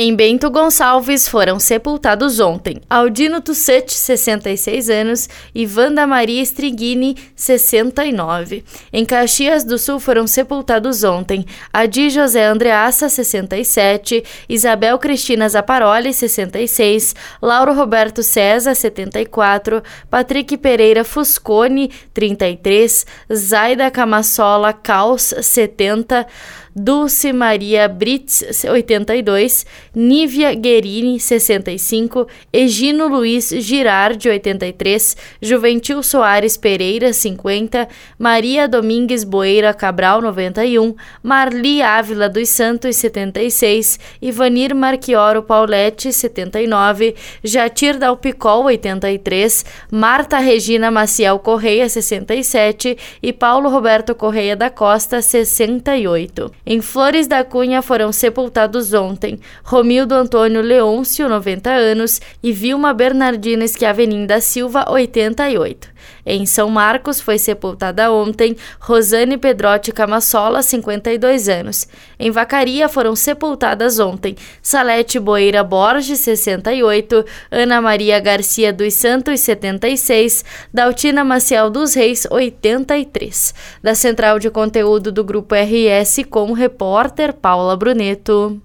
[0.00, 8.62] Em Bento Gonçalves foram sepultados ontem Aldino Tussete, 66 anos, e Wanda Maria Striguini, 69.
[8.92, 17.16] Em Caxias do Sul foram sepultados ontem Adi José Andreassa, 67, Isabel Cristina Zaparoli, 66,
[17.42, 23.04] Lauro Roberto César, 74, Patrick Pereira Fuscone, 33,
[23.34, 26.24] Zaida Camassola Caos, 70,
[26.78, 37.88] Dulce Maria Brits, 82, Nívia Guerini, 65, Egino Luiz Girardi, 83, Juventil Soares Pereira, 50,
[38.18, 47.98] Maria Domingues Boeira Cabral, 91, Marli Ávila dos Santos, 76, Ivanir Marquioro Paulette, 79, Jatir
[47.98, 56.52] Dalpicol, 83, Marta Regina Maciel Correia, 67 e Paulo Roberto Correia da Costa, 68.
[56.70, 63.66] Em Flores da Cunha foram sepultados ontem Romildo Antônio Leôncio, 90 anos, e Vilma Bernardina
[63.66, 65.88] Schiavenin da Silva, 88.
[66.24, 71.88] Em São Marcos foi sepultada ontem Rosane Pedrotti Camassola, 52 anos.
[72.18, 80.44] Em Vacaria foram sepultadas ontem Salete Boeira Borges, 68, Ana Maria Garcia dos Santos, 76,
[80.72, 83.54] Daltina Maciel dos Reis, 83.
[83.82, 88.56] Da Central de Conteúdo do Grupo RS com repórter Paula Bruneto.